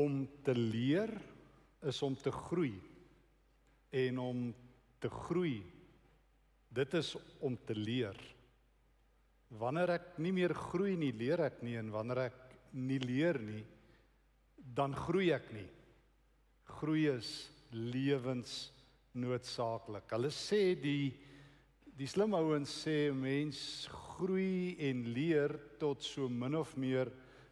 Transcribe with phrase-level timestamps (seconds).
[0.00, 1.12] om te leer
[1.88, 2.74] is om te groei.
[3.90, 4.54] En om
[5.00, 5.60] te groei
[6.70, 8.14] dit is om te leer.
[9.58, 12.34] Wanneer ek nie meer groei nie, leer ek nie en wanneer ek
[12.78, 13.64] nie leer nie,
[14.54, 15.68] dan groei ek nie.
[16.78, 20.06] Groei is lewensnoodsaaklik.
[20.14, 21.12] Hulle sê die
[22.00, 27.10] die slim ouens sê mens groei en leer tot so min of meer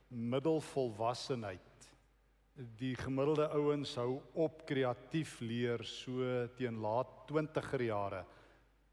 [0.09, 1.68] middelvolwassenheid.
[2.59, 6.27] Die gemiddelde ouens hou op kreatief leer so
[6.59, 8.25] teen laat 20er jare.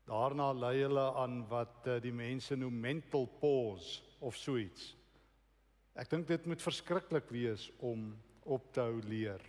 [0.05, 4.91] Daarna lei hulle aan wat eh, die mense noem mental pause of so iets.
[5.97, 8.11] Ek dink dit moet verskriklik wees om
[8.45, 9.41] op te hou leer.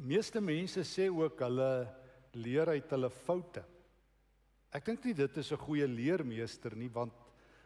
[0.00, 1.70] Meeste mense sê ook hulle
[2.40, 3.66] leer uit hulle foute.
[4.72, 7.12] Ek dink nie dit is 'n goeie leermeester nie want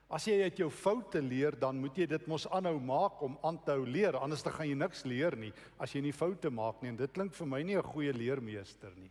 [0.09, 3.59] as jy uit jou foute leer dan moet jy dit mos aanhou maak om aan
[3.65, 5.53] te hou leer anders dan gaan jy niks leer nie.
[5.79, 8.93] As jy nie foute maak nie en dit klink vir my nie 'n goeie leermeester
[8.97, 9.11] nie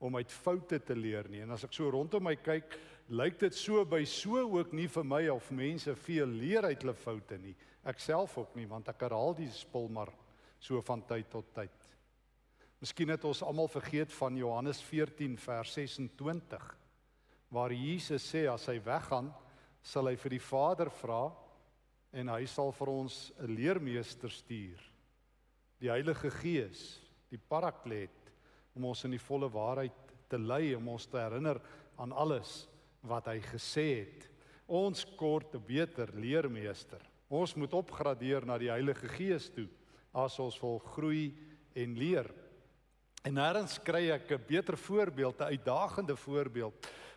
[0.00, 1.42] om uit foute te leer nie.
[1.42, 5.04] En as ek so rondom my kyk lyk dit so by so ook nie vir
[5.04, 7.54] my of mense veel leer uit hulle foute nie.
[7.84, 10.12] Ek self ook nie want ek herhaal die spul maar
[10.60, 11.88] so van tyd tot tyd.
[12.80, 16.68] Miskien het ons almal vergeet van Johannes 14 vers 26
[17.50, 19.32] waar Jesus sê as hy weggaan
[19.82, 21.32] sal hy vir die Vader vra
[22.12, 24.80] en hy sal vir ons 'n leermeester stuur.
[25.80, 28.32] Die Heilige Gees die Parakleet
[28.76, 31.60] om ons in die volle waarheid te lei om ons te herinner
[31.98, 32.66] aan alles
[33.08, 34.28] wat hy gesê het.
[34.66, 37.00] Ons kort 'n beter leermeester.
[37.28, 39.68] Ons moet opgradeer na die Heilige Gees toe
[40.12, 41.34] as ons wil groei
[41.74, 42.30] en leer.
[43.24, 46.74] En nêrens kry ek 'n beter voorbeeld, 'n uitdagende voorbeeld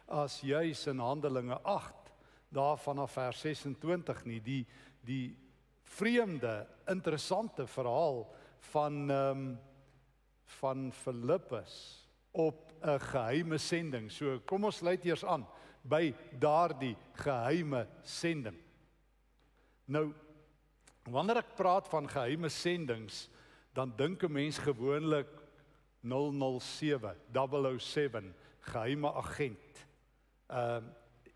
[0.07, 2.00] as juis in Handelinge 8
[2.51, 4.63] daarvan af vers 26 nie die
[5.01, 5.37] die
[5.83, 8.25] vreemde interessante verhaal
[8.71, 9.59] van ehm um,
[10.51, 14.11] van Filippus op 'n geheime sending.
[14.11, 15.47] So kom ons sluit eers aan
[15.81, 18.57] by daardie geheime sending.
[19.85, 20.13] Nou
[21.03, 23.29] wanneer ek praat van geheime sendings,
[23.73, 25.29] dan dink 'n mens gewoonlik
[26.01, 29.87] 007 007 geheime agent
[30.49, 30.93] um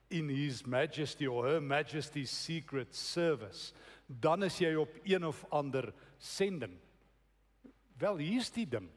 [0.10, 3.74] in his majesty or her majesty's secret service
[4.08, 6.78] dan is jy op een of ander sending
[7.98, 8.90] wel hier's die ding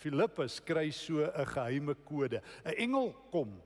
[0.00, 3.60] Filippus kry so 'n geheime kode 'n engel kom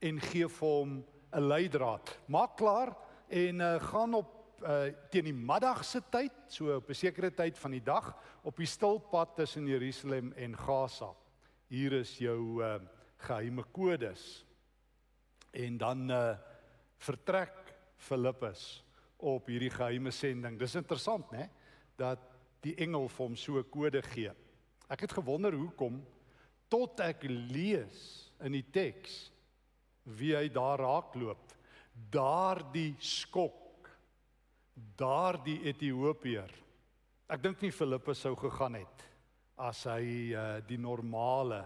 [0.00, 2.96] en gee vir hom 'n leidraad maak klaar
[3.28, 7.70] en uh, gaan op uh, teen die middagse tyd, so op 'n sekere tyd van
[7.70, 11.14] die dag, op die stilpad tussen Jerusalem en Gaza.
[11.68, 12.80] Hier is jou uh,
[13.16, 14.44] geheime kodes.
[15.54, 16.34] En dan uh,
[16.98, 18.82] vertrek Filippus
[19.24, 20.58] op hierdie geheime sending.
[20.60, 21.48] Dis interessant, né?
[21.96, 22.20] Dat
[22.64, 24.32] die engel vir hom so 'n kode gee.
[24.88, 26.02] Ek het gewonder hoekom
[26.68, 29.30] tot ek lees in die teks
[30.04, 31.52] wie hy daar raakloop.
[32.10, 33.88] Daardie skok
[34.98, 36.50] daardie Ethiopiër.
[37.30, 39.04] Ek dink nie Filippus sou gegaan het
[39.56, 41.62] as hy uh, die normale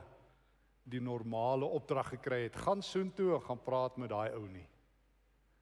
[0.90, 2.56] die normale opdrag gekry het.
[2.56, 4.66] Gaan soontoe en gaan praat met daai ou nie.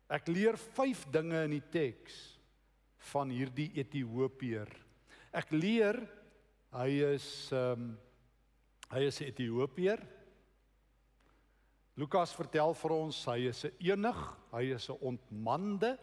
[0.08, 2.18] Ek leer 5 dinge in die teks
[3.12, 4.70] van hierdie Ethiopiër.
[5.34, 5.98] Ek leer
[6.76, 7.94] hy is ehm um,
[8.86, 9.98] hy is 'n Ethiopiër.
[11.98, 14.20] Lukas vertel vir ons hy is 'n enig,
[14.52, 15.96] hy is 'n ontmande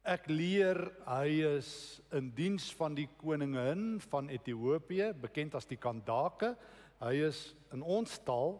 [0.00, 6.54] Ek leer hy is in diens van die koningin van Ethiopië, bekend as die Kandake.
[7.00, 7.38] Hy is
[7.72, 8.58] in ons taal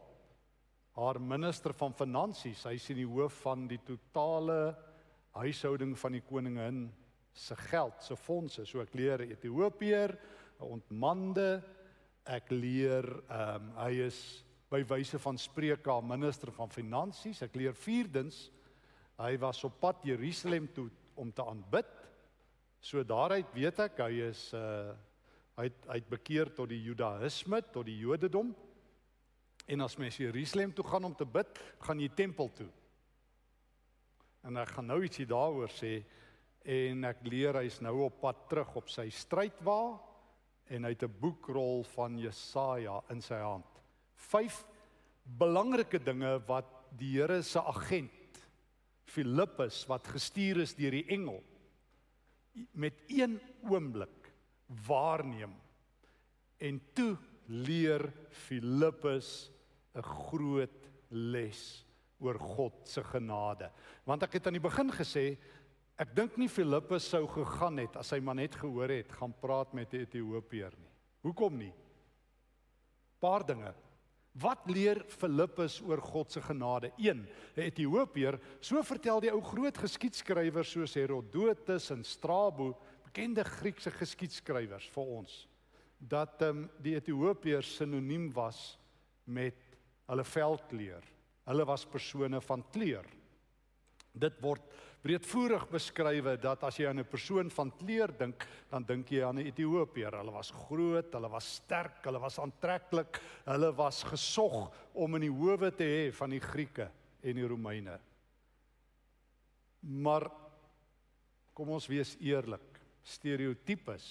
[0.96, 2.62] haar minister van finansies.
[2.64, 4.72] Hy is in die hoof van die totale
[5.36, 6.86] huishouding van die koningin
[7.36, 8.64] se geld, se fondse.
[8.64, 10.16] So ek leer Ethiopiër,
[10.58, 11.62] 'n ontmande.
[12.24, 17.42] Ek leer ehm um, hy is by wyse van spreuke haar minister van finansies.
[17.42, 18.50] Ek leer vierdens
[19.18, 21.88] hy was op pad Jerusalem toe om te aanbid.
[22.80, 24.96] So daaruit weet ek hy is uh
[25.60, 28.52] hy het, hy het bekeer tot die Judaïsme, tot die Jodendom.
[29.70, 32.68] En as mens Jerusalem toe gaan om te bid, gaan jy tempel toe.
[34.46, 36.00] En ek gaan nou ietsie daaroor sê
[36.70, 39.96] en ek leer hy's nou op pad terug op sy strydwa
[40.70, 43.66] en hy het 'n boekrol van Jesaja in sy hand.
[44.14, 44.64] Vyf
[45.24, 46.66] belangrike dinge wat
[46.96, 48.10] die Here se agent
[49.04, 51.42] Filippus wat gestuur is deur die engel
[52.72, 54.19] met een oomblik
[54.86, 55.54] waarneem
[56.58, 59.50] en toe leer Filippus
[59.94, 61.84] 'n groot les
[62.20, 63.70] oor God se genade.
[64.04, 65.38] Want ek het aan die begin gesê
[66.00, 69.74] Ek dink nie Filippus sou gegaan het as hy maar net gehoor het gaan praat
[69.76, 70.88] met die Ethiopiër nie.
[71.26, 71.72] Hoekom nie?
[73.20, 73.74] Paar dinge.
[74.40, 76.92] Wat leer Filippus oor God se genade?
[76.96, 77.26] 1.
[77.56, 82.78] 'n Ethiopiër, so vertel die ou groot geskiedskrywers soos Herodotus en Strabo,
[83.10, 85.32] bekende Griekse geskiedskrywers vir ons,
[85.98, 88.78] dat ehm um, die Ethiopiër sinoniem was
[89.26, 89.58] met
[90.06, 91.02] hulle veldkleur.
[91.50, 93.06] Hulle was persone van kleur.
[94.14, 94.62] Dit word
[95.02, 99.38] breedvoerig beskrywe dat as jy aan 'n persoon van kleur dink, dan dink jy aan
[99.38, 100.18] 'n Ethiopiër.
[100.18, 105.36] Hulle was groot, hulle was sterk, hulle was aantreklik, hulle was gesog om in die
[105.36, 106.90] howe te hê van die Grieke
[107.22, 107.98] en die Romeine.
[109.82, 110.30] Maar
[111.54, 112.69] kom ons wees eerlik,
[113.02, 114.06] stereotypes,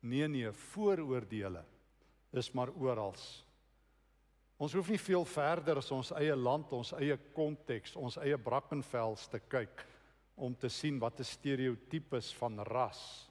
[0.00, 1.64] nee nee, vooroordeele
[2.32, 3.14] is maar oral.
[4.56, 9.26] Ons hoef nie veel verder as ons eie land, ons eie konteks, ons eie Brackenfels
[9.28, 9.84] te kyk
[10.36, 13.28] om te sien wat 'n stereotypes van ras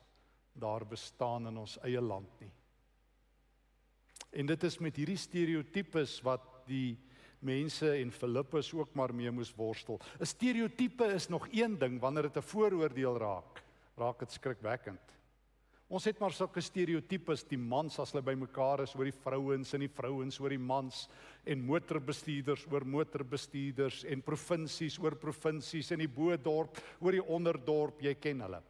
[0.53, 2.51] daar bestaan in ons eie land nie.
[4.31, 6.97] En dit is met hierdie stereotypes wat die
[7.39, 9.99] mense en Filippus ook maar mee moes worstel.
[10.19, 13.62] 'n Stereotype is nog een ding wanneer dit 'n vooroordeel raak,
[13.99, 15.13] raak dit skrikwekkend.
[15.93, 19.83] Ons het maar sulke stereotypes die mans as hulle bymekaar is oor die vrouens en
[19.83, 21.03] die vrouens oor die mans
[21.45, 28.15] en motorbestuurders oor motorbestuurders en provinsies oor provinsies en die bo-dorp oor die onderdorp, jy
[28.17, 28.61] ken hulle.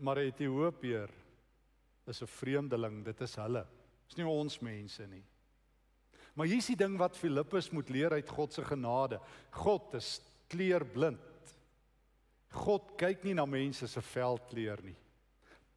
[0.00, 1.10] Maar Ethiopiër
[2.06, 3.66] is 'n vreemdeling, dit is hulle.
[4.06, 5.24] Dis nie ons mense nie.
[6.34, 9.20] Maar hier is die ding wat Filippus moet leer uit God se genade.
[9.50, 11.29] God is kleurblind.
[12.50, 14.96] God kyk nie na mense se velkleur nie.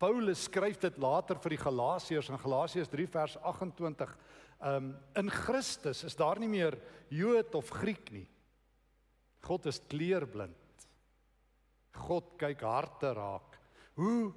[0.01, 4.15] Paulus skryf dit later vir die Galasiërs in Galasiërs 3 vers 28.
[4.63, 6.77] Um in Christus is daar nie meer
[7.13, 8.27] Jood of Griek nie.
[9.43, 10.87] God is kleurblind.
[12.03, 13.59] God kyk harte raak.
[13.99, 14.33] Hoe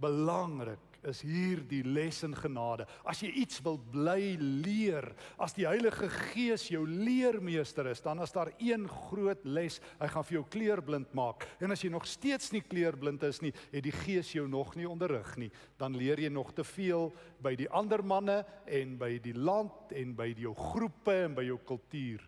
[0.00, 2.86] belangrik is hier die les in genade.
[3.08, 5.06] As jy iets wil bly leer,
[5.40, 9.80] as die Heilige Gees jou leermeester is, dan is daar een groot les.
[10.00, 11.46] Hy gaan vir jou kleurblind maak.
[11.60, 14.88] En as jy nog steeds nie kleurblind is nie, het die Gees jou nog nie
[14.88, 15.50] onderrig nie,
[15.80, 17.10] dan leer jy nog te veel
[17.40, 21.58] by die ander manne en by die land en by jou groepe en by jou
[21.72, 22.26] kultuur.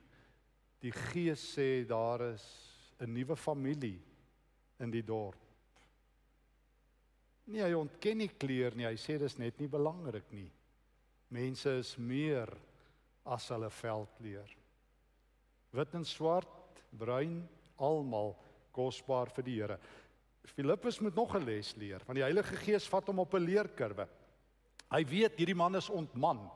[0.82, 2.44] Die Gees sê daar is
[3.00, 4.00] 'n nuwe familie
[4.80, 5.51] in die dorp.
[7.50, 8.86] Nee, hy ontken nie kleur nie.
[8.86, 10.48] Hy sê dis net nie belangrik nie.
[11.32, 12.50] Mense is meer
[13.24, 14.56] as hulle veldkleur.
[15.72, 17.40] Wit en swart, bruin,
[17.82, 18.34] almal
[18.76, 19.78] kosbaar vir die Here.
[20.52, 24.08] Filippus moet nog 'n les leer, want die Heilige Gees vat hom op 'n leerkurwe.
[24.90, 26.50] Hy weet hierdie man is ontman.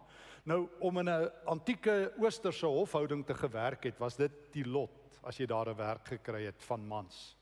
[0.45, 5.39] Nou om in 'n antieke oosterse hofhouding te gewerk het, was dit die lot as
[5.39, 7.36] jy daar 'n werk gekry het van mans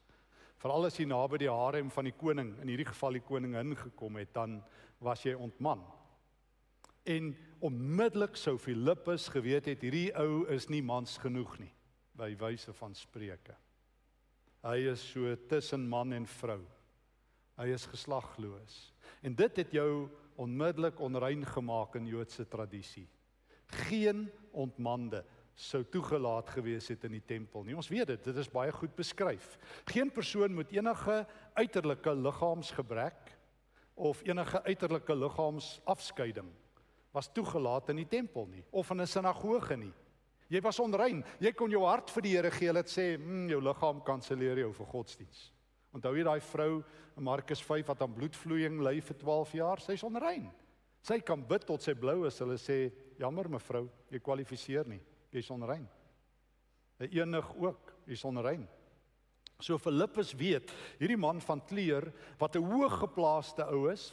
[0.65, 4.17] veral as jy naby die harem van die koning, in hierdie geval die koningin gekom
[4.17, 4.63] het, dan
[5.05, 5.83] was jy ontman.
[7.05, 11.73] En onmiddellik sou Filippus geweet het hierdie ou is nie mans genoeg nie
[12.17, 13.53] by wyse van spreuke.
[14.65, 16.63] Hy is so tussen man en vrou.
[17.61, 18.79] Hy is geslagloos.
[19.21, 20.07] En dit het jou
[20.41, 23.05] onmiddellik onrein gemaak in Joodse tradisie.
[23.85, 27.77] Geen ontmande sou toegelaat gewees het in die tempel nie.
[27.79, 29.55] Ons weet dit, dit is baie goed beskryf.
[29.87, 33.33] Geen persoon met enige uiterlike liggaamsgebrek
[33.95, 36.51] of enige uiterlike liggaamsafskeiding
[37.15, 39.93] was toegelaat in die tempel nie of in 'n sinagoge nie.
[40.49, 41.25] Jy was onrein.
[41.41, 42.73] Jy kon jou hart vir die Here gee.
[42.73, 45.53] Het sê, "Hm, jou liggaam kanselleer jou vir godsdiens."
[45.95, 46.85] Onthou jy daai vrou
[47.17, 49.81] in Markus 5 wat aan bloedvloeiing ly vir 12 jaar?
[49.81, 50.51] Sy's onrein.
[51.01, 52.39] Sy kan bid tot sy blou is.
[52.39, 55.01] Hulle sê, "Jammer mevrou, jy kwalifiseer nie."
[55.35, 55.89] Jy's onrein.
[57.01, 58.69] 'n Enig ook, jy's onrein.
[59.61, 64.13] So Filippus weet, hierdie man van kleur wat 'n hooggeplaaste ou is,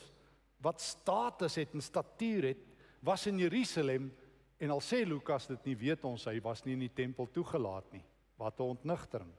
[0.62, 2.66] wat status het en statuur het,
[3.02, 4.12] was in Jerusalem
[4.60, 7.92] en al sê Lukas dit nie weet ons hy was nie in die tempel toegelaat
[7.92, 8.04] nie.
[8.38, 9.34] Wat 'n ontnigtering.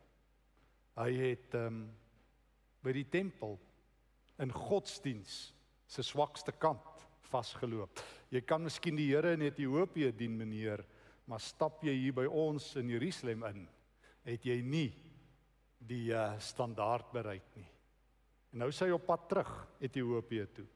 [0.97, 1.91] Hy het ehm um,
[2.83, 3.61] by die tempel
[4.39, 5.55] in godsdiens
[5.87, 8.01] se swakste kant vasgeloop.
[8.31, 10.85] Jy kan miskien die Here in Ethiopië dien meneer,
[11.25, 13.69] maar stap jy hier by ons in Jerusalem in,
[14.27, 14.91] het jy nie
[15.83, 17.67] die uh, standaard bereik nie.
[18.53, 20.67] En nou sê hy op pad terug Ethiopië toe.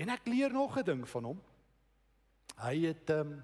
[0.00, 1.40] En ek leer nog 'n ding van hom.
[2.60, 3.42] Hy het um,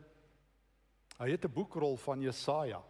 [1.18, 2.82] hy het 'n boekrol van Jesaja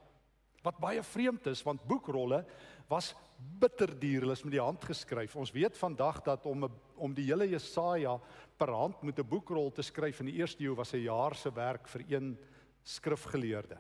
[0.63, 2.45] wat baie vreemd is want boekrolle
[2.89, 5.37] was bitterduur, hulle is met die hand geskryf.
[5.37, 8.15] Ons weet vandag dat om om die hele Jesaja
[8.57, 11.51] per hand met 'n boekrol te skryf in die eerste eeu was 'n jaar se
[11.51, 12.39] werk vir een
[12.83, 13.79] skrifgeleerde.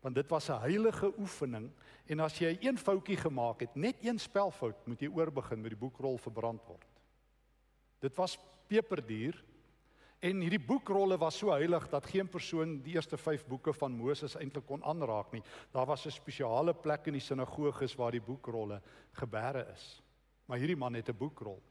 [0.00, 1.70] Want dit was 'n heilige oefening
[2.06, 5.78] en as jy een foutjie gemaak het, net een spelfout, moet jy oorbegin met die
[5.78, 6.86] boekrol verbrand word.
[8.00, 9.44] Dit was peperduur
[10.22, 14.36] en hierdie boekrolle was so heilig dat geen persoon die eerste 5 boeke van Moses
[14.38, 15.42] eintlik kon aanraak nie.
[15.74, 18.80] Daar was 'n spesiale plek in die sinagoges waar die boekrolle
[19.12, 20.02] gebeere is.
[20.46, 21.62] Maar hierdie man het 'n boekrol.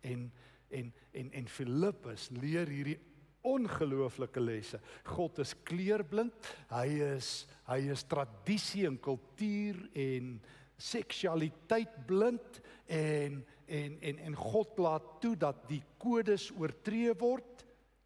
[0.00, 0.32] En
[0.70, 2.98] en en en Filippus leer hierdie
[3.42, 4.80] ongelooflike lesse.
[5.04, 6.34] God is kleurblind.
[6.68, 10.42] Hy is hy is tradisie en kultuur en
[10.76, 17.64] seksualiteit blind en en en en God laat toe dat die kodes oortree word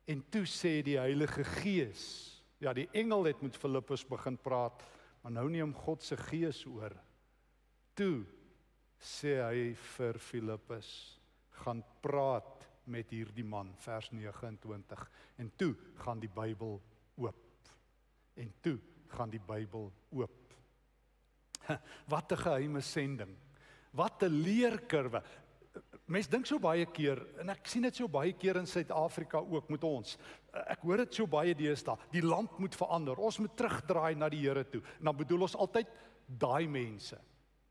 [0.08, 2.04] en toe sê die Heilige Gees.
[2.62, 4.82] Ja, die engel het met Filippus begin praat,
[5.22, 6.94] maar nou neem God se gees oor.
[7.94, 8.24] Toe
[8.98, 10.90] sê hy vir Filippus
[11.62, 15.04] gaan praat met hierdie man vers 29
[15.42, 16.78] en toe gaan die Bybel
[17.18, 17.70] oop
[18.38, 18.78] en toe
[19.12, 20.47] gaan die Bybel oop
[22.12, 23.36] wat 'n geheime sending
[23.92, 25.22] wat 'n leerkurwe
[26.06, 29.68] mense dink so baie keer en ek sien dit so baie keer in Suid-Afrika ook
[29.68, 30.18] met ons
[30.52, 34.44] ek hoor dit so baie deesdae die land moet verander ons moet terugdraai na die
[34.46, 35.88] Here toe en dan bedoel ons altyd
[36.26, 37.18] daai mense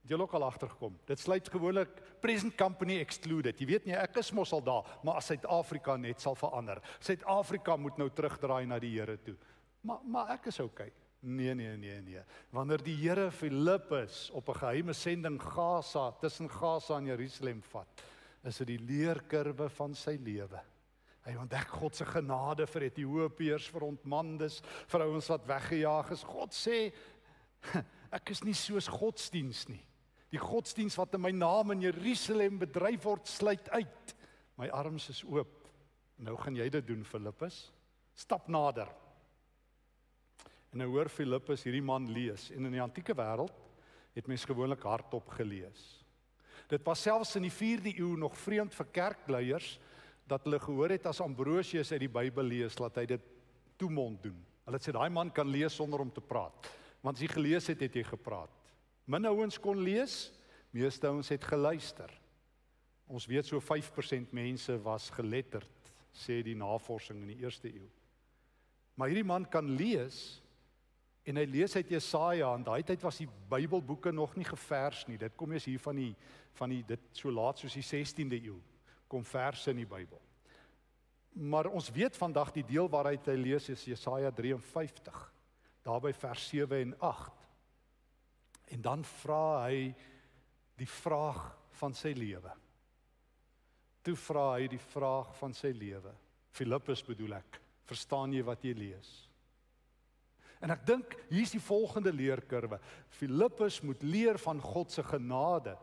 [0.08, 0.94] Het jy ook al agtergekom?
[1.04, 3.60] Dit sluit gewoonlik present company excluded.
[3.60, 6.80] Jy weet nie ek is mos al daar, maar as Suid-Afrika net sal verander.
[7.04, 9.36] Suid-Afrika moet nou terugdraai na die Here toe.
[9.84, 10.94] Maar maar ek is okay.
[11.20, 12.22] Nee nee nee nee.
[12.54, 18.04] Wanneer die Here Filippus op 'n geheime sending Gaza tussen Gaza en Jerusalem vat,
[18.44, 20.62] is dit die leerkurwe van sy lewe.
[21.28, 26.24] Hy ontdek God se genade vir Ethiopiërs, vir ontmandes, vir ouens wat weggejaag is.
[26.24, 26.94] God sê
[28.18, 29.84] ek is nie soos godsdiens nie.
[30.32, 34.16] Die godsdiens wat in my naam in Jerusalem bedryf word, sluit uit.
[34.56, 35.68] My arms is oop.
[36.18, 37.72] Nou gaan jy dit doen, Filippus.
[38.18, 38.90] Stap nader.
[40.72, 43.56] En nou hoor Filippus hierdie man lees en in die antieke wêreld
[44.18, 45.84] het mense gewoonlik hardop gelees.
[46.68, 49.78] Dit was selfs in die 4de eeu nog vreemd vir kerkleiers
[50.28, 53.28] dat hulle gehoor het as Ambrosius uit die Bybel lees, laat hy dit
[53.80, 54.38] toemond doen.
[54.68, 56.68] Hulle sê daai man kan lees sonder om te praat.
[57.00, 58.52] Want as jy gelees het, het jy gepraat.
[59.08, 60.28] Min ouens kon lees,
[60.76, 62.12] meeste ouens het geluister.
[63.08, 67.88] Ons weet so 5% mense was geletterd, sê die navorsing in die eerste eeu.
[69.00, 70.42] Maar hierdie man kan lees
[71.28, 75.18] en hy lees uit Jesaja en daai tyd was die Bybelboeke nog nie gevers nie.
[75.20, 76.14] Dit kom eers hier van die
[76.58, 78.56] van die dit so laat soos die 16de eeu
[79.08, 80.20] kom verse in die Bybel.
[81.38, 85.20] Maar ons weet vandag die deel waaruit hy lees is Jesaja 53.
[85.86, 87.46] Daarby vers 7 en 8.
[88.74, 89.92] En dan vra hy
[90.78, 91.44] die vraag
[91.78, 92.52] van sy lewe.
[94.02, 96.14] Toe vra hy die vraag van sy lewe.
[96.58, 99.27] Filippus bedoel ek, verstaan jy wat jy lees?
[100.64, 102.80] En ek dink hier's die volgende leerkurwe.
[103.20, 105.78] Filippus moet leer van God se genade.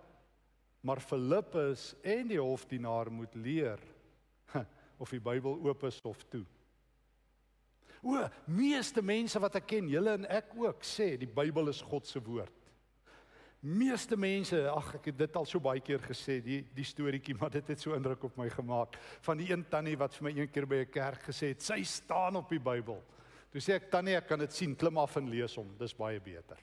[0.84, 3.80] Maar Filippus en die hofdienaar moet leer
[5.02, 6.44] of die Bybel oop is of toe.
[8.04, 8.20] O,
[8.52, 12.20] meeste mense wat ek ken, julle en ek ook, sê die Bybel is God se
[12.20, 12.60] woord.
[13.64, 17.54] Meeste mense, ag ek het dit al so baie keer gesê, die die storieetjie, maar
[17.54, 20.52] dit het so indruk op my gemaak van die een tannie wat vir my een
[20.52, 23.00] keer by 'n kerk gesê het, sy staan op die Bybel.
[23.54, 26.18] Toe sê ek tannie, ek kan dit sien, klim af en lees hom, dis baie
[26.18, 26.58] beter.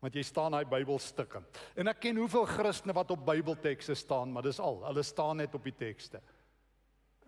[0.00, 1.58] Want jy staan daai Bybel stikkend.
[1.76, 5.52] En ek ken hoeveel Christene wat op Bybeltekste staan, maar dis al, hulle staan net
[5.54, 6.22] op die tekste.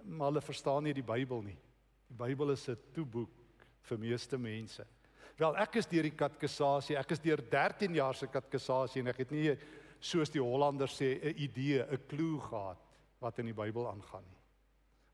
[0.00, 1.58] Maar hulle verstaan nie die Bybel nie.
[2.08, 3.44] Die Bybel is 'n toeboek
[3.82, 4.86] vir meeste mense.
[5.36, 6.96] Wel, ek is deur die katkesasie.
[6.96, 9.58] Ek is deur 13 jaar se katkesasie en ek het nie
[10.00, 12.78] soos die Hollanders sê 'n idee, 'n klou gehad
[13.20, 14.40] wat in die Bybel aangaan nie.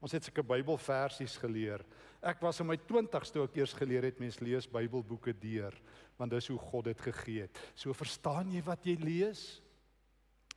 [0.01, 1.85] Ons het sulke Bybelversies geleer.
[2.21, 5.77] Ek was in my 20ste toe ek eers geleer het mens lees Bybelboeke deur,
[6.21, 7.61] want dis hoe God dit gegee het.
[7.75, 9.45] So verstaan jy wat jy lees?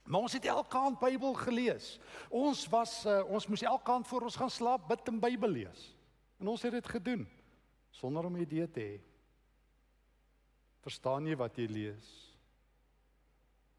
[0.03, 1.93] Maar ons het elke aand Bybel gelees.
[2.27, 5.87] Ons was uh, ons moes elke aand voor ons gaan slaap bid en Bybel lees.
[6.43, 7.23] En ons het dit gedoen
[7.93, 8.99] sonder om 'n idee te hê.
[10.83, 12.11] Verstaan jy wat jy lees?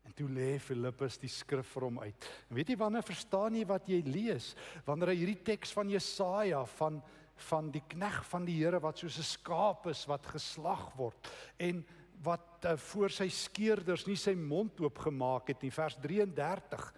[0.04, 2.28] En toe lê Filippus die skrif vir hom uit.
[2.48, 4.54] En weet jy wanneer verstaan jy wat jy lees?
[4.84, 7.02] Wanneer hy hierdie teks van Jesaja van
[7.50, 11.84] van die knegg van die Here wat soos 'n skaap is wat geslag word en
[12.22, 16.94] wat uh, voor sy skeerders nie sy mond oop gemaak het nie vers 33.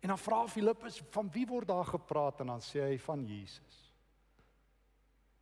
[0.00, 3.78] En dan vra Filippus van wie word daar gepraat en dan sê hy van Jesus.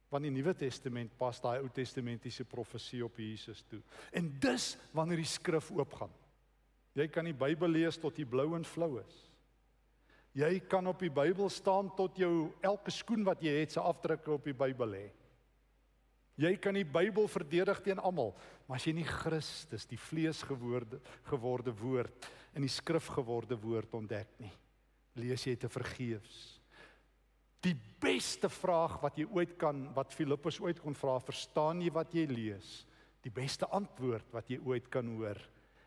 [0.09, 3.83] Want die Nuwe Testament pas daai Ou Testamentiese profesie op Jesus toe.
[4.13, 6.13] En dis wanneer die skrif oopgaan.
[6.97, 9.26] Jy kan die Bybel lees tot jy blou en flou is.
[10.37, 14.35] Jy kan op die Bybel staan tot jou elke skoen wat jy het se afdrukke
[14.35, 15.07] op die Bybel hê.
[16.37, 18.35] Jy kan die Bybel verdedig teen almal,
[18.67, 21.01] maar as jy nie Christus, die vlees geworde
[21.31, 24.53] geworde woord in die skrif geworde woord ontdek nie,
[25.17, 26.59] lees jy te vergeefs.
[27.65, 27.73] Die
[28.05, 32.27] beste vraag wat jy ooit kan wat Filippus ooit kon vra, verstaan jy wat jy
[32.29, 32.85] lees?
[33.25, 35.41] Die beste antwoord wat jy ooit kan hoor.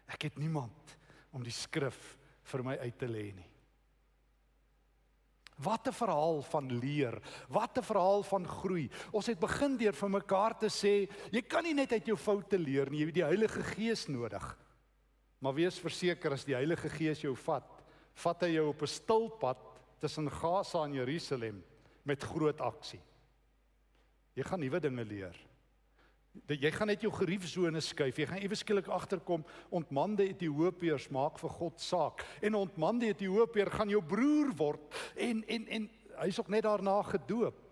[0.10, 0.98] Ek het niemand
[1.38, 2.18] om die skrif
[2.50, 3.50] vir my uit te lê nie.
[5.60, 8.89] Wat 'n verhaal van leer, wat 'n verhaal van groei.
[9.12, 12.58] Ons het begin deur vir mekaar te sê, jy kan nie net uit jou foute
[12.58, 14.58] leer nie, jy het die Heilige Gees nodig.
[15.39, 19.30] Maar wees verseker as die Heilige Gees jou vat, vat hy jou op 'n stil
[19.30, 19.58] pad
[20.00, 21.63] tussen Gaza en Jerusalem
[22.04, 23.01] met groot aksie.
[24.36, 25.49] Jy gaan nuwe dinge leer
[26.33, 28.19] dat jy gaan net jou geriefsone skuif.
[28.21, 29.45] Jy gaan ewe skielik agterkom
[29.75, 35.67] ontmande Ethiopiërs maak vir God saak en ontmande Ethiopiër gaan jou broer word en en
[35.67, 35.88] en
[36.19, 37.65] hy's ook net daarna gedoop.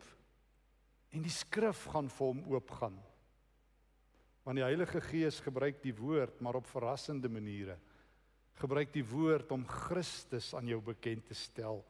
[1.11, 2.97] En die skrif gaan vir hom oopgaan.
[4.47, 7.77] Want die Heilige Gees gebruik die woord maar op verrassende maniere.
[8.57, 11.83] Gebruik die woord om Christus aan jou bekend te stel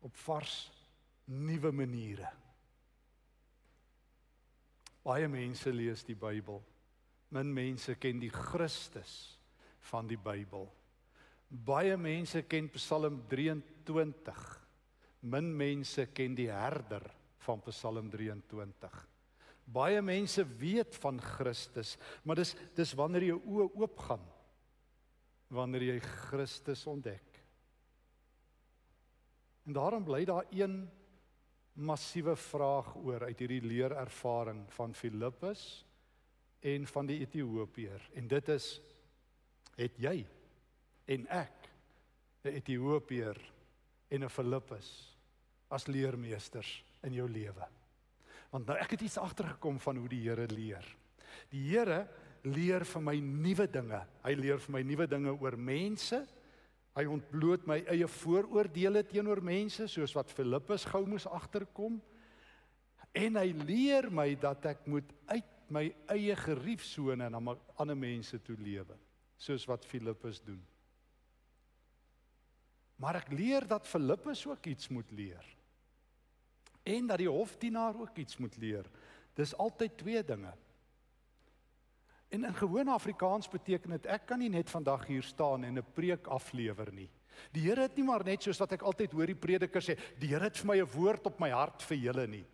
[0.00, 0.70] op vars
[1.30, 2.30] nuwe maniere.
[5.04, 6.60] Baie mense lees die Bybel.
[7.30, 9.38] Min mense ken die Christus
[9.90, 10.66] van die Bybel.
[11.50, 14.42] Baie mense ken Psalm 23.
[15.30, 17.06] Min mense ken die herder
[17.46, 19.00] van Psalm 23.
[19.70, 24.24] Baie mense weet van Christus, maar dis dis wanneer jou oë oopgaan
[25.50, 25.98] wanneer jy
[26.30, 27.38] Christus ontdek.
[29.66, 30.84] En daarom bly daar een
[31.80, 35.64] massiewe vraag oor uit hierdie leerervaring van Filippus
[36.60, 38.68] en van die Ethiopiër en dit is
[39.80, 40.18] het jy
[41.10, 41.70] en ek
[42.44, 43.38] 'n Ethiopiër
[44.10, 45.16] en 'n Filippus
[45.70, 47.66] as leermeesters in jou lewe.
[48.50, 50.86] Want nou ek het iets agtergekom van hoe die Here leer.
[51.50, 52.08] Die Here
[52.42, 54.00] leer vir my nuwe dinge.
[54.24, 56.26] Hy leer vir my nuwe dinge oor mense,
[56.98, 62.00] Hy ontbloot my eie vooroordeele teenoor mense soos wat Filippus gou moes agterkom.
[63.14, 67.40] En hy leer my dat ek moet uit my eie geriefsone na
[67.78, 68.96] ander mense toe lewe,
[69.38, 70.60] soos wat Filippus doen.
[73.00, 75.46] Maar ek leer dat Filippus ook iets moet leer.
[76.82, 78.84] En dat die hofdienaar ook iets moet leer.
[79.38, 80.52] Dis altyd twee dinge.
[82.30, 85.92] En in gewone Afrikaans beteken dit ek kan nie net vandag hier staan en 'n
[85.94, 87.10] preek aflewer nie.
[87.52, 90.28] Die Here het nie maar net soos wat ek altyd hoor die prediker sê, die
[90.28, 92.46] Here het vir my 'n woord op my hart vir julle nie.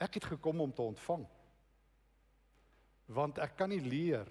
[0.00, 1.26] Ek het gekom om te ontvang.
[3.06, 4.26] Want ek kan nie leer.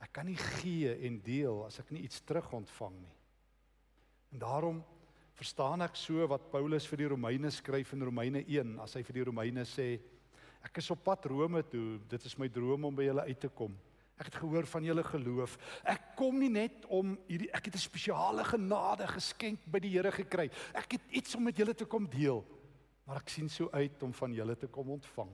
[0.00, 3.14] Ek kan nie gee en deel as ek nie iets terug ontvang nie.
[4.32, 4.84] En daarom
[5.34, 9.14] verstaan ek so wat Paulus vir die Romeine skryf in Romeine 1 as hy vir
[9.14, 10.00] die Romeine sê
[10.62, 11.98] Ek is op pad Rome toe.
[12.08, 13.74] Dit is my droom om by julle uit te kom.
[14.20, 15.56] Ek het gehoor van julle geloof.
[15.88, 20.12] Ek kom nie net om hierdie ek het 'n spesiale genade geskenk by die Here
[20.12, 20.50] gekry.
[20.74, 22.44] Ek het iets om met julle te kom deel.
[23.06, 25.30] Maar ek sien so uit om van julle te kom ontvang.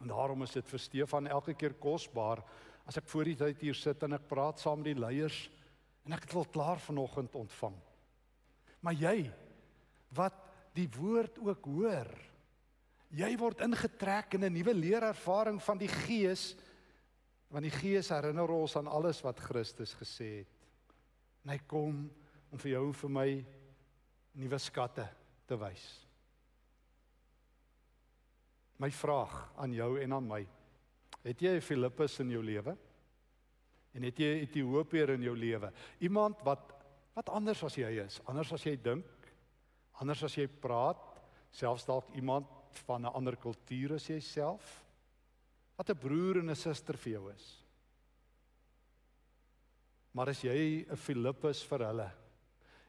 [0.00, 2.42] En daarom is dit vir Stefan elke keer kosbaar
[2.86, 5.50] as ek voor die tyd hier sit en ek praat saam met die leiers
[6.04, 7.76] en ek het al klaar vanoggend ontvang.
[8.80, 9.30] Maar jy
[10.16, 10.36] wat
[10.76, 12.10] die woord ook hoor,
[13.10, 16.54] Jy word ingetrek in 'n nuwe leerervaring van die Gees
[17.54, 20.54] want die Gees herinner ons aan alles wat Christus gesê het.
[21.44, 22.10] En hy kom
[22.50, 23.28] om vir jou en vir my
[24.34, 25.06] nuwe skatte
[25.46, 25.84] te wys.
[28.82, 30.46] My vraag aan jou en aan my.
[31.22, 32.76] Het jy 'n Filippus in jou lewe?
[33.94, 35.72] En het jy 'n Ethiopier in jou lewe?
[36.00, 36.74] Iemand wat
[37.14, 39.06] wat anders as jy is, anders as jy dink,
[40.02, 40.98] anders as jy praat,
[41.54, 42.46] selfs dalk iemand
[42.78, 44.84] van 'n ander kultuur as jouself?
[45.76, 47.64] Wat 'n broer en 'n suster vir jou is.
[50.12, 52.10] Maar as jy 'n Filippus vir hulle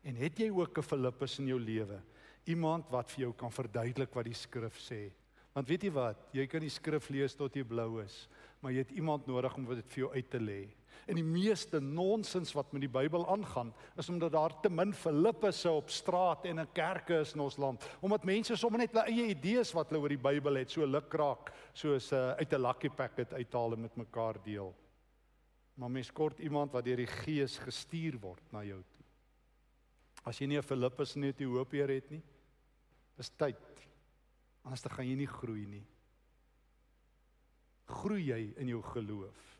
[0.03, 2.01] en het jy ook 'n Filippus in jou lewe,
[2.45, 5.11] iemand wat vir jou kan verduidelik wat die skrif sê.
[5.53, 8.27] Want weet jy wat, jy kan die skrif lees tot jy blou is,
[8.61, 10.69] maar jy het iemand nodig om dit vir jou uit te lê.
[11.05, 15.71] En die meeste nonsens wat met die Bybel aangaan, is omdat daar te min Filippusse
[15.71, 17.85] op straat en in kerke is in ons land.
[17.99, 21.51] Omdat mense sommer net hulle eie idees wat hulle oor die Bybel het, so lukraak,
[21.73, 24.73] soos uh, uit 'n lucky packet uithaal en met mekaar deel.
[25.75, 29.03] Maar mens kort iemand wat deur die Gees gestuur word na jou toe.
[30.25, 32.23] As jy nie 'n Filippus in Ethiopië het nie,
[33.17, 33.57] is tyd.
[34.63, 35.85] Anders dan gaan jy nie groei nie.
[37.85, 39.54] Groei jy in jou geloof?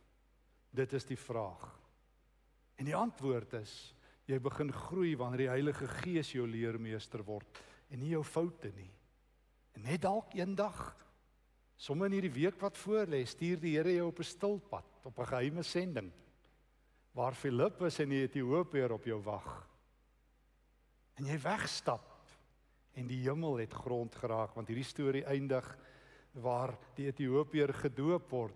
[0.76, 1.64] Dit is die vraag.
[2.76, 3.94] En die antwoord is
[4.26, 8.92] jy begin groei wanneer die Heilige Gees jou leermeester word en nie jou foute nie.
[9.78, 10.96] En net dalk eendag
[11.76, 15.20] Sommige in hierdie week wat voor lê, stuur die Here jou op 'n stilpad, op
[15.20, 16.12] 'n geheime sending
[17.12, 19.68] waar Filippus en die Ethiopiër op jou wag.
[21.16, 22.30] En jy wegstap
[22.94, 25.78] en die hemel het grond geraak want hierdie storie eindig
[26.32, 28.56] waar die Ethiopiër gedoop word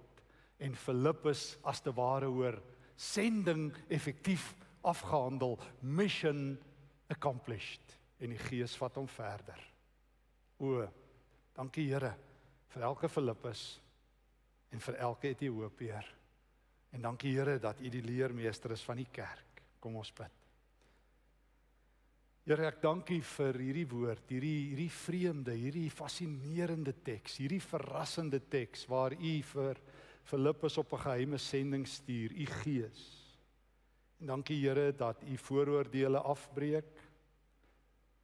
[0.60, 2.60] en Filippus as te ware hoor
[3.00, 6.58] sending effektief afgehandel mission
[7.08, 7.96] accomplished.
[8.20, 9.62] En die gees vat hom verder.
[10.60, 10.84] O
[11.56, 12.12] dankie Here
[12.74, 13.64] vir elke Filippus
[14.76, 16.12] en vir elke Ethiopiër.
[16.92, 19.64] En dankie Here dat u die leermeester is van die kerk.
[19.80, 20.36] Kom ons bid.
[22.50, 28.88] Here ek dankie vir hierdie woord hierdie hierdie vreemde hierdie fascinerende teks hierdie verrassende teks
[28.90, 29.82] waar u vir
[30.30, 33.02] Filippus op 'n geheime sending stuur, u Gees.
[34.20, 36.86] En dankie Here dat u vooroordeele afbreek.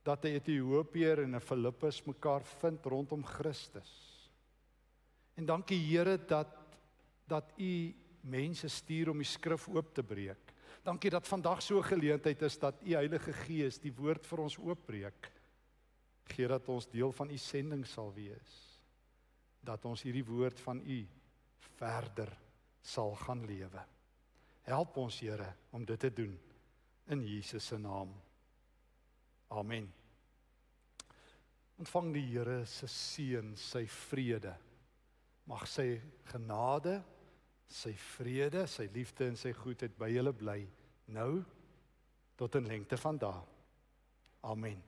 [0.03, 3.91] Dat 'n Ethiopiër en 'n Filippus mekaar vind rondom Christus.
[5.33, 6.47] En dankie Here dat
[7.27, 10.53] dat u mense stuur om die skrif oop te breek.
[10.83, 14.57] Dankie dat vandag so 'n geleentheid is dat u Heilige Gees die woord vir ons
[14.57, 15.31] oopbreek.
[16.23, 18.79] Gee dat ons deel van u sending sal wees.
[19.59, 21.07] Dat ons hierdie woord van u
[21.77, 22.31] verder
[22.85, 23.83] sal gaan lewe.
[24.65, 26.33] Help ons Here om dit te doen
[27.13, 28.13] in Jesus se naam.
[29.53, 29.91] Amen.
[31.77, 34.55] Ontvang die Here se seën, sy vrede.
[35.45, 35.99] Mag sy
[36.31, 36.97] genade,
[37.69, 40.59] sy vrede, sy liefde en sy goedheid by julle bly
[41.13, 41.43] nou
[42.39, 43.43] tot in lengte van dae.
[44.45, 44.81] Amen.